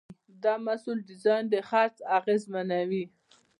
د 0.43 0.45
محصول 0.65 0.97
ډیزاین 1.09 1.43
د 1.53 1.55
خرڅ 1.69 1.95
اغېزمنوي. 2.17 3.03